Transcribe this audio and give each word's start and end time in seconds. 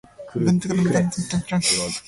Weathercasts 0.33 0.33
however 0.33 0.67
remain 0.67 0.85
based 0.93 1.17
in 1.19 1.23
full 1.25 1.39
from 1.47 1.61
Toledo. 1.61 1.91